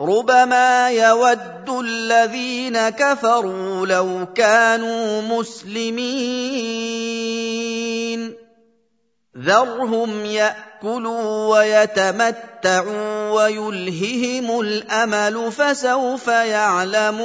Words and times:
ربما 0.00 0.90
يود 0.90 1.70
الذين 1.70 2.88
كفروا 2.88 3.86
لو 3.86 4.26
كانوا 4.34 5.22
مسلمين. 5.22 6.00
ذرهم 9.38 10.26
يأكلوا 10.26 11.56
ويتمتعوا 11.56 13.30
ويلههم 13.30 14.60
الأمل 14.60 15.52
فسوف 15.52 16.28
يعلمون. 16.28 17.20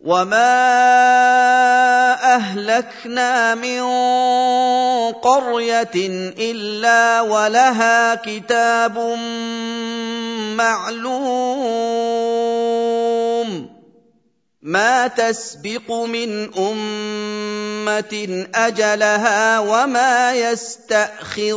وما 0.00 1.95
أهلكنا 2.36 3.54
من 3.54 3.82
قرية 5.12 5.96
إلا 6.38 7.20
ولها 7.20 8.14
كتاب 8.14 8.98
معلوم 10.56 11.56
ما 14.62 15.06
تسبق 15.06 15.92
من 15.92 16.54
أمة 16.58 18.46
أجلها 18.54 19.58
وما 19.58 20.34
يستأخرون 20.34 21.56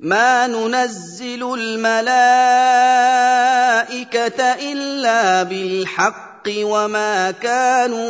ما 0.00 0.46
ننزل 0.46 1.54
الملائكه 1.54 1.90
الا 4.72 5.42
بالحق 5.42 6.48
وما 6.48 7.30
كانوا 7.30 8.00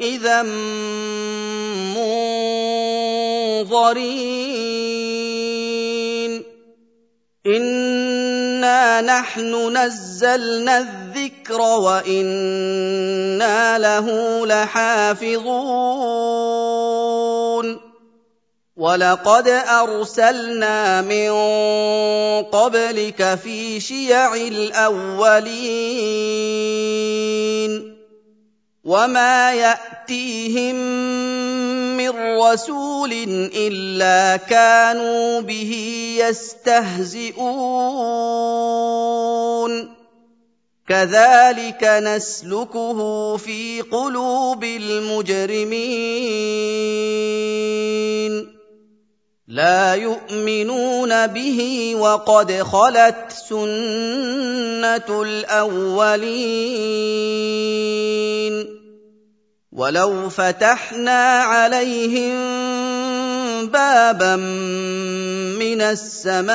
اذا 0.00 0.42
منظرين 3.62 3.92
انا 7.46 9.00
نحن 9.00 9.76
نزلنا 9.76 10.78
الذكر 10.78 11.60
وأنا 11.60 12.78
له 13.78 14.06
لحافظون 14.46 16.12
وَلَقَدْ 18.76 19.48
أَرْسَلْنَا 19.48 21.04
مِن 21.04 21.30
قَبْلِكَ 22.48 23.34
فِي 23.44 23.80
شِيَعِ 23.80 24.34
الْأَوَّلِينَ 24.34 25.52
وَمَا 28.84 29.52
يَأْتِيهِم 29.52 30.74
مِّن 31.96 32.10
رَّسُولٍ 32.40 33.12
إِلَّا 33.52 34.36
كَانُوا 34.36 35.40
بِهِ 35.40 35.72
يَسْتَهْزِئُونَ 36.18 37.52
كَذَٰلِكَ 40.88 41.84
نَسْلُكُهُ 41.84 42.98
فِي 43.36 43.80
قُلُوبِ 43.80 44.64
الْمُجْرِمِينَ 44.64 45.92
لا 49.52 49.94
يؤمنون 49.94 51.26
به 51.26 51.92
وقد 51.96 52.52
خلت 52.52 53.32
سنة 53.48 55.22
الأولين 55.22 56.52
ولو 59.72 60.28
فتحنا 60.28 61.42
عليهم 61.42 62.36
بابا 63.66 64.36
من 65.60 65.82
السماء 65.82 66.54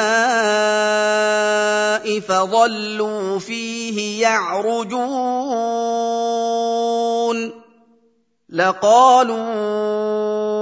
فظلوا 2.19 3.40
فيه 3.40 4.22
يعرجون 4.22 5.07
لقالوا 8.50 10.56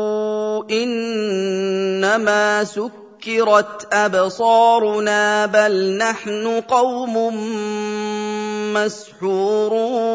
إنما 0.72 2.64
سكرت 2.64 3.94
أبصارنا 3.94 5.46
بل 5.46 5.98
نحن 5.98 6.62
قوم 6.62 7.36
مسحورون. 8.74 10.06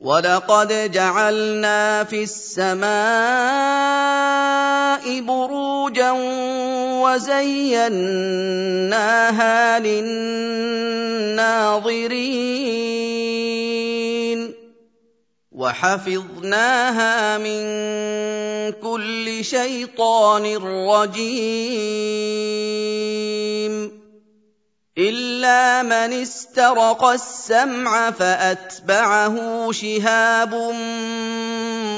ولقد 0.00 0.92
جعلنا 0.92 2.04
في 2.04 2.22
السماء 2.22 2.88
بروجا 5.20 6.12
وزيناها 7.02 8.08
للناظرين. 9.78 10.38
وحفظناها 15.58 17.38
من 17.38 17.62
كل 18.78 19.44
شيطان 19.44 20.56
رجيم. 20.86 21.58
إلا 24.98 25.82
من 25.82 26.12
استرق 26.22 27.04
السمع 27.04 28.10
فأتبعه 28.10 29.36
شهاب 29.72 30.54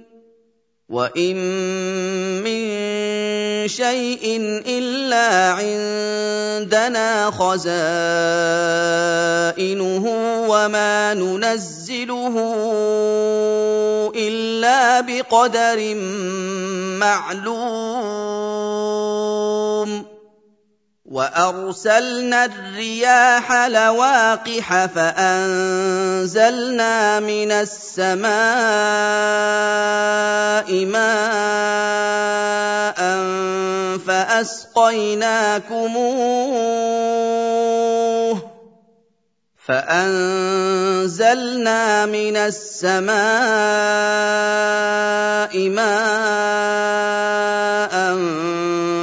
وان 0.91 1.35
من 2.43 2.63
شيء 3.67 4.23
الا 4.67 5.27
عندنا 5.55 7.31
خزائنه 7.31 7.71
وما 10.51 11.13
ننزله 11.13 12.35
الا 14.15 15.01
بقدر 15.01 15.95
معلوم 16.99 19.20
وارسلنا 21.11 22.45
الرياح 22.45 23.51
لواقح 23.51 24.85
فانزلنا 24.85 26.39
من 27.19 27.51
السماء 27.51 28.31
ماء 30.85 31.51
فاسقيناكموه 34.07 35.51
فانزلنا 39.67 41.05
من 42.05 42.37
السماء 42.37 43.11
ماء 45.69 47.11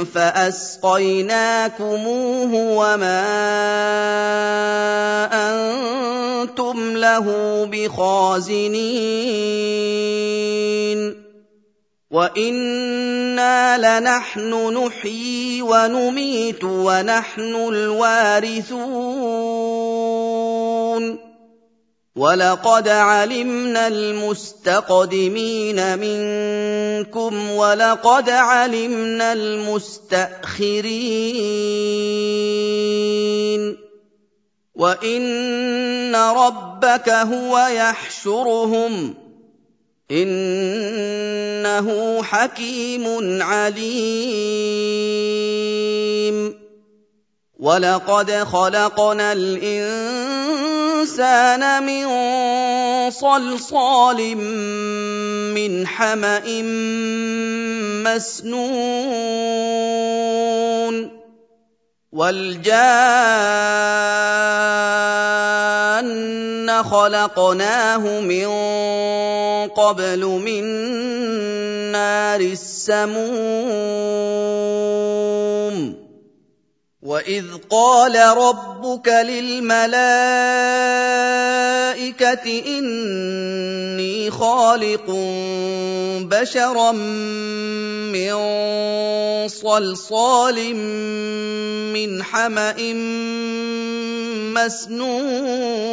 فأسقيناكموه 0.05 1.35
وما 2.53 3.25
أنتم 5.33 6.97
له 6.97 7.25
بخازنين. 7.71 8.99
وإنا 12.11 13.77
لنحن 13.77 14.51
نحيي 14.77 15.61
ونميت 15.61 16.63
ونحن 16.63 17.55
الوارثون. 17.55 18.79
ولقد 22.15 22.87
علمنا 22.87 23.87
المستقدمين 23.87 25.79
منكم 25.99 27.51
ولقد 27.51 28.29
علمنا 28.29 29.33
المستاخرين 29.33 30.69
وان 34.75 36.15
ربك 36.15 37.09
هو 37.09 37.57
يحشرهم 37.57 39.15
انه 40.11 41.87
حكيم 42.23 43.41
عليم 43.41 44.69
ولقد 47.59 48.31
خلقنا 48.31 49.31
الانسان 49.31 49.83
من 51.83 52.07
صلصال 53.11 54.35
من 55.51 55.87
حما 55.87 56.39
مسنون 58.07 59.49
والجان 62.11 62.79
خلقناه 66.83 68.19
من 68.19 68.47
قبل 69.67 70.25
من 70.25 70.63
نار 71.91 72.39
السموم 72.41 73.99
واذ 77.09 77.45
قال 77.69 78.15
ربك 78.37 79.07
للملائكه 79.07 79.97
اني 82.77 84.31
خالق 84.31 85.09
بشرا 86.21 86.91
من 86.91 88.37
صلصال 89.47 90.75
من 91.93 92.23
حما 92.23 92.75
مسنون 94.53 95.89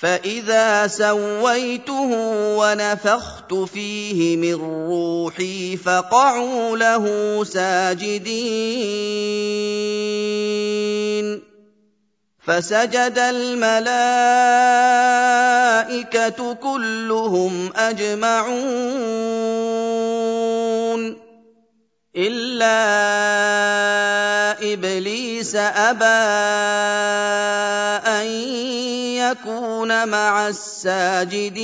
فاذا 0.00 0.86
سويته 0.86 2.10
ونفخت 2.58 3.54
فيه 3.54 4.36
من 4.36 4.54
روحي 4.54 5.76
فقعوا 5.76 6.76
له 6.76 7.44
ساجدين 7.44 8.36
فسجد 12.46 13.18
الملائكه 13.18 13.94
كلهم 16.54 17.72
اجمعون 17.76 18.56
الا 22.16 22.76
ابليس 24.72 25.56
ابى 25.56 26.04
ان 28.06 28.26
يكون 29.30 30.08
مع 30.08 30.48
الساجدين. 30.48 31.56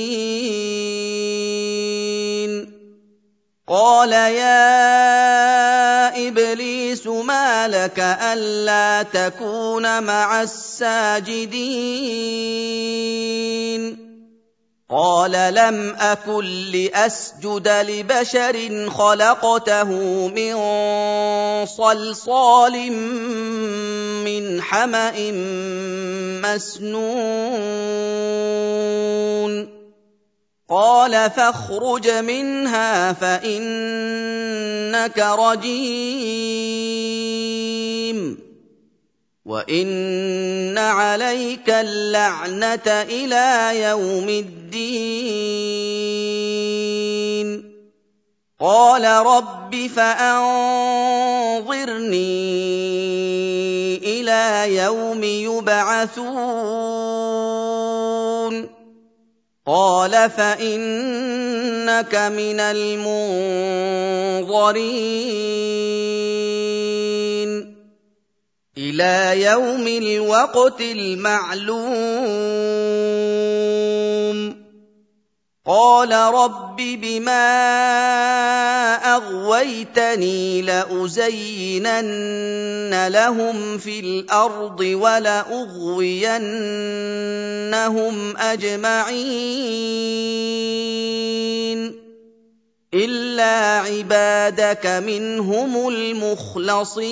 قال 3.67 4.11
يا 4.11 4.67
إبليس 6.27 7.07
ما 7.07 7.67
لك 7.67 7.99
ألا 7.99 9.03
تكون 9.03 10.03
مع 10.03 10.41
الساجدين. 10.41 11.53
قال 15.23 15.53
لم 15.53 15.95
اكن 15.99 16.45
لاسجد 16.71 17.67
لبشر 17.67 18.89
خلقته 18.89 19.89
من 20.27 20.55
صلصال 21.65 22.91
من 24.23 24.61
حما 24.61 25.31
مسنون 26.43 27.03
قال 30.69 31.31
فاخرج 31.31 32.09
منها 32.09 33.13
فانك 33.13 35.19
رجيم 35.19 36.33
وان 39.45 40.77
عليك 40.77 41.69
اللعنه 41.69 42.87
إلى 42.87 43.81
يوم 43.83 44.29
الدين 44.29 45.73
قال 48.59 49.03
رب 49.03 49.87
فانظرني 49.95 50.93
إلى 53.97 54.75
يوم 54.75 55.23
يبعثون 55.23 56.23
قال 59.67 60.29
فانك 60.29 62.15
من 62.15 62.59
المنظرين 62.59 63.23
إلى 68.83 69.41
يوم 69.41 69.87
الوقت 69.87 70.81
المعلوم. 70.81 71.83
قال 75.65 76.11
رب 76.11 76.75
بما 76.75 77.45
أغويتني 79.15 80.61
لأزينن 80.61 82.11
لهم 83.07 83.77
في 83.77 83.99
الأرض 83.99 84.79
ولأغوينهم 84.79 86.27
أجمعين. 88.37 89.93
الا 92.93 93.79
عبادك 93.79 94.85
منهم 94.85 95.87
المخلصين 95.89 97.03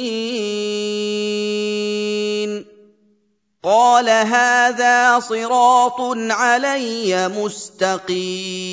قال 3.64 4.10
هذا 4.10 5.20
صراط 5.20 6.02
علي 6.32 7.28
مستقيم 7.28 8.72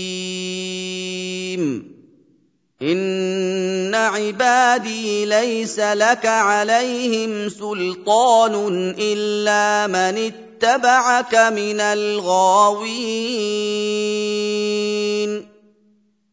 ان 2.83 3.95
عبادي 3.95 5.25
ليس 5.25 5.79
لك 5.79 6.27
عليهم 6.27 7.49
سلطان 7.49 8.95
الا 8.99 9.87
من 9.87 10.33
اتبعك 10.62 11.35
من 11.35 11.81
الغاوين 11.81 13.19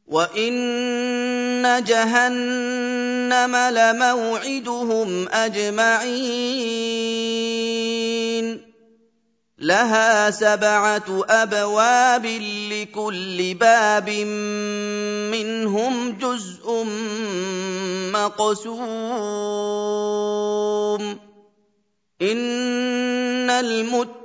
وان 0.07 1.83
جهنم 1.83 3.55
لموعدهم 3.55 5.27
اجمعين 5.29 6.75
لها 9.59 10.31
سبعه 10.31 11.25
ابواب 11.29 12.25
لكل 12.71 13.53
باب 13.53 14.09
منهم 15.31 16.11
جزء 16.17 16.85
مقسوم 18.13 18.85
ان 22.21 23.49
المتقين 23.49 24.24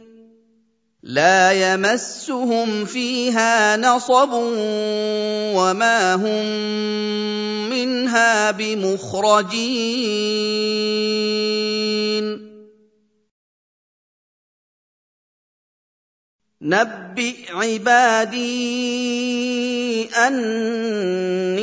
لا 1.11 1.51
يمسهم 1.51 2.85
فيها 2.85 3.77
نصب 3.77 4.29
وما 4.31 6.15
هم 6.15 6.45
منها 7.69 8.51
بمخرجين. 8.51 9.91
نبئ 16.61 17.51
عبادي 17.51 18.45
أني 20.15 21.61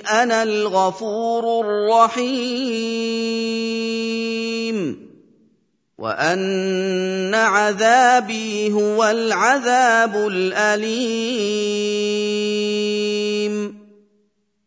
أنا 0.00 0.42
الغفور 0.42 1.60
الرحيم. 1.60 3.18
وان 5.98 7.34
عذابي 7.34 8.72
هو 8.72 9.04
العذاب 9.04 10.16
الاليم 10.16 11.58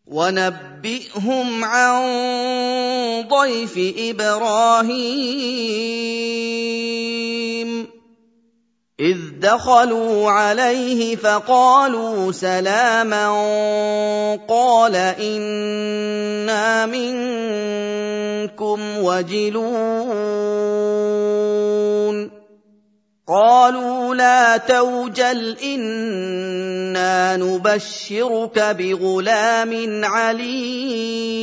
ونبئهم 0.06 1.64
عن 1.64 2.02
ضيف 3.28 3.94
إبراهيم 3.98 5.22
إذ 9.02 9.18
دخلوا 9.40 10.30
عليه 10.30 11.16
فقالوا 11.16 12.32
سلاما 12.32 13.28
قال 14.48 14.96
إنا 14.96 16.86
منكم 16.86 18.80
وجلون 18.98 20.22
قالوا 23.28 24.14
لا 24.14 24.56
توجل 24.56 25.56
إنا 25.58 27.36
نبشرك 27.36 28.58
بغلام 28.58 30.04
عليم 30.04 31.42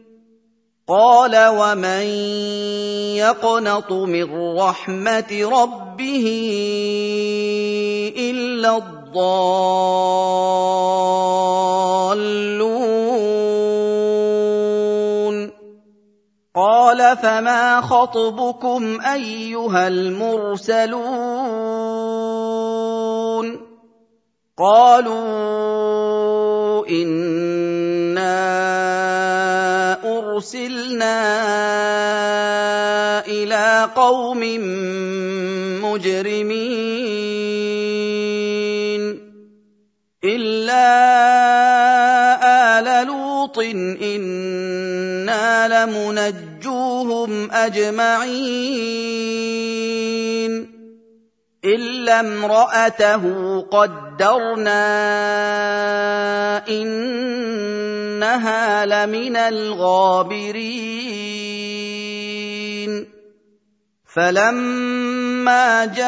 قال 0.91 1.31
ومن 1.47 2.03
يقنط 3.15 3.91
من 3.91 4.57
رحمه 4.59 5.31
ربه 5.31 6.27
الا 8.17 8.77
الضالون 8.77 9.11
قال 16.55 17.17
فما 17.17 17.81
خطبكم 17.81 19.01
ايها 19.01 19.87
المرسلون 19.87 21.01
قالوا 24.57 25.21
أنا 26.89 27.40
أرسلنا 30.41 31.21
إلى 33.29 33.89
قوم 33.95 34.41
مجرمين 35.85 36.61
إلا 40.23 40.87
آل 42.41 43.07
لوط 43.07 43.59
إنا 44.01 45.45
لمنجوهم 45.85 47.51
أجمعين 47.51 48.81
إلا 51.65 52.19
امرأته 52.19 53.23
قدرنا 53.61 54.81
إنها 58.21 58.85
لمن 58.85 59.35
الغابرين. 59.35 60.41
فلما 64.15 65.85
جاء 65.85 66.05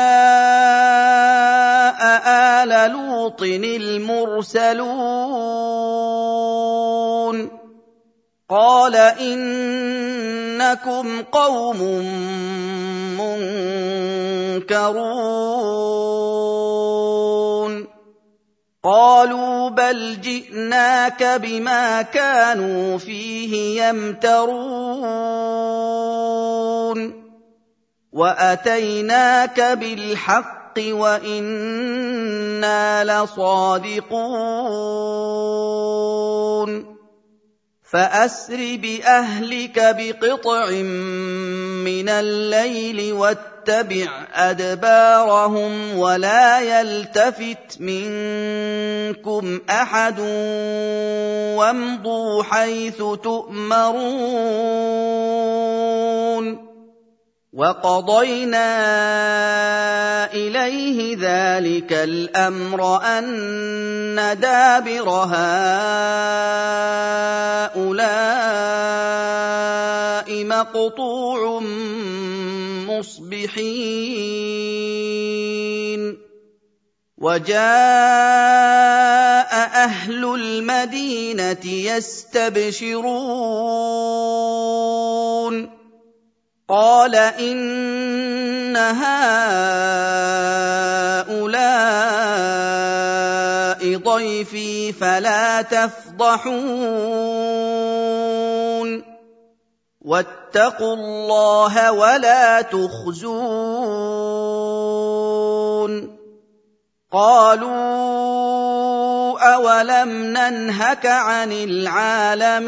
آل 2.63 2.91
لوط 2.91 3.41
المرسلون 3.41 4.73
قال 8.49 8.95
إنكم 9.25 10.01
قوم 11.21 11.81
منكرون. 13.17 15.13
بل 19.83 20.21
جئناك 20.21 21.23
بما 21.23 22.01
كانوا 22.01 22.97
فيه 22.97 23.83
يمترون 23.83 24.53
واتيناك 28.11 29.61
بالحق 29.61 30.79
وأنا 30.79 31.83
لصادقون 33.03 34.53
فأسر 37.93 38.77
بأهلك 38.81 39.95
بقطع 39.97 40.69
من 41.85 42.09
الليل 42.09 43.13
واتبع 43.13 44.27
أدبارهم 44.33 45.97
ولا 45.97 46.59
يلتفت 46.59 47.79
منكم 47.79 49.59
أحد 49.69 50.19
وامضوا 51.57 52.43
حيث 52.43 52.97
تؤمرون 52.97 54.73
وقضينا 57.53 58.65
إليه 60.33 61.17
ذلك 61.21 61.93
الأمر 61.93 63.01
أن 63.01 64.37
دابر 64.41 65.09
هؤلاء 65.09 65.53
مقطوع 70.45 71.59
مصبحين. 72.89 73.93
وجاء 77.17 77.53
أهل 79.85 80.23
المدينة 80.35 81.65
يستبشرون. 81.65 83.03
قال 86.69 87.15
إن 87.15 88.77
هؤلاء 88.77 89.03
ضيفي 93.97 94.93
فلا 94.93 95.61
تفضحون. 95.61 96.63
واتقوا 100.01 100.95
الله 100.95 101.91
ولا 101.91 102.61
تخزون. 102.61 104.13
قالوا 107.11 108.53
أولم 109.39 110.09
ننهك 110.23 111.05
عن 111.05 111.51
العالمين؟ 111.51 112.63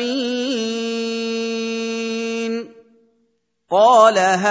قال 3.72 4.18
هؤلاء 4.18 4.46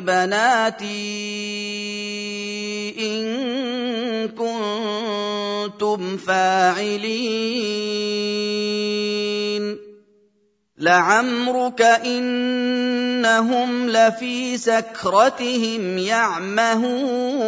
بناتي 0.00 0.86
ان 3.00 4.28
كنتم 4.28 6.16
فاعلين 6.16 7.46
لعمرك 10.78 11.82
انهم 11.82 13.90
لفي 13.90 14.58
سكرتهم 14.58 15.98
يعمهون 15.98 17.46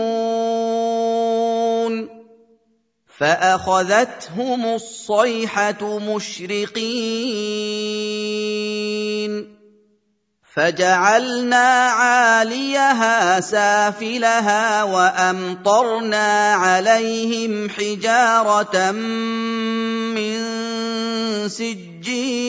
فاخذتهم 3.18 4.75
الصيحه 4.75 5.98
مشرقين 5.98 6.88
فجعلنا 10.54 11.68
عاليها 12.02 13.40
سافلها 13.40 14.82
وامطرنا 14.82 16.52
عليهم 16.54 17.70
حجاره 17.70 18.90
من 18.90 20.38
سجيل 21.48 22.48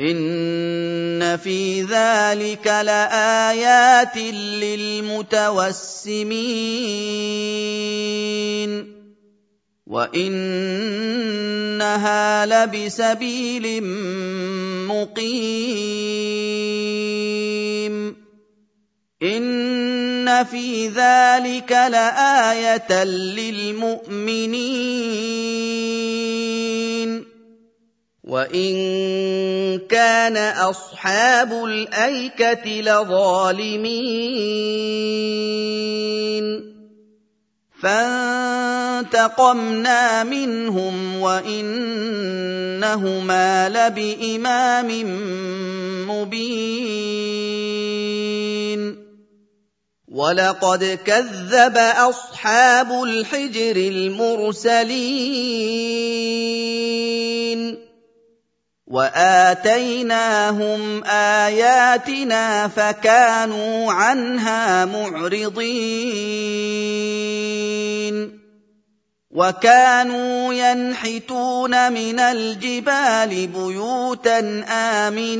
إِنَّ 0.00 1.36
فِي 1.38 1.82
ذَٰلِكَ 1.86 2.66
لَآيَاتٍ 2.66 4.16
لِّلْمُتَوَسِّمِينَ 4.58 5.54
وَإِنَّهَا 9.86 10.66
لَبِسَبِيلٍ 12.46 13.82
مُّقِيمٍ 14.90 15.54
إِنَّ 19.22 20.44
فِي 20.44 20.88
ذَٰلِكَ 20.88 21.70
لَآيَةً 21.70 23.04
لِّلْمُؤْمِنِينَ 23.38 24.64
وَإِن 28.24 29.84
كَانَ 29.84 30.36
أَصْحَابُ 30.36 31.52
الْأَيْكَةِ 31.52 32.64
لَظَالِمِينَ 32.80 34.04
فَانتَقَمْنَا 37.84 39.04
مِنْهُمْ 40.24 41.20
وَإِنَّهُمَا 41.20 41.68
لَبِإِمَامٍ 43.68 44.88
مُّبِينٍ 46.08 47.44
وَلَقَدْ 50.08 50.98
كَذَّبَ 51.04 51.76
أَصْحَابُ 52.08 53.02
الْحِجْرِ 53.02 53.76
الْمُرْسَلِينَ 53.76 55.04
وآتيناهم 58.94 60.82
آياتنا 61.04 62.68
فكانوا 62.68 63.92
عنها 63.92 64.84
معرضين. 64.84 65.74
وكانوا 69.30 70.54
ينحتون 70.54 71.92
من 71.92 72.18
الجبال 72.18 73.46
بيوتا 73.46 74.64
آمنين. 74.68 75.34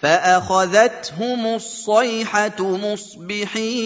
فأخذتهم 0.00 1.46
الصيحة 1.54 2.60
مصبحين. 2.60 3.84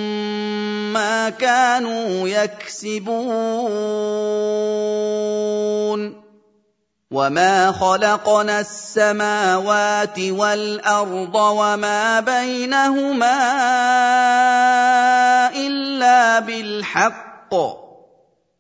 ما 0.93 1.31
كانوا 1.31 2.29
يكسبون. 2.29 3.07
وما 7.11 7.73
خلقنا 7.73 8.61
السماوات 8.61 10.19
والأرض 10.19 11.35
وما 11.35 12.21
بينهما 12.21 13.39
إلا 15.57 16.41
بالحق. 16.41 17.86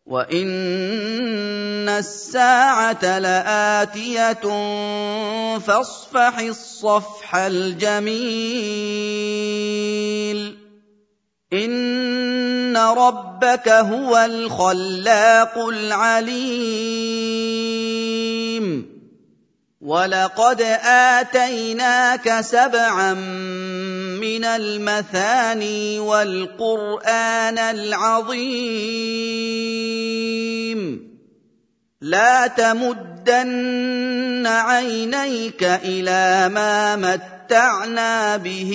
وان 0.06 1.88
الساعة 1.88 3.18
لاتيه 3.18 4.32
فاصفح 5.58 6.38
الصفح 6.38 7.36
الجميل 7.36 8.86
ان 11.52 12.76
ربك 12.76 13.68
هو 13.68 14.16
الخلاق 14.16 15.58
العليم 15.58 17.06
وَلَقَدْ 19.86 20.60
آتَيْنَاكَ 20.82 22.40
سَبْعًا 22.40 23.14
مِّنَ 24.18 24.44
الْمَثَانِي 24.44 25.98
وَالْقُرْآنَ 25.98 27.58
الْعَظِيمَ 27.58 28.46
لَا 32.00 32.46
تَمُدَّنَّ 32.46 34.46
عَيْنَيْكَ 34.46 35.64
إِلَىٰ 35.64 36.48
مَا 36.52 36.96
مَتَّعْنَا 36.96 38.36
بِهِ 38.36 38.72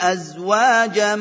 أَزْوَاجًا 0.00 1.16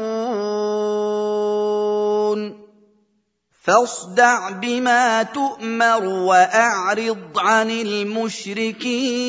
فاصدع 3.64 4.50
بما 4.50 5.22
تؤمر 5.22 6.04
واعرض 6.04 7.38
عن 7.38 7.70
المشركين 7.70 9.28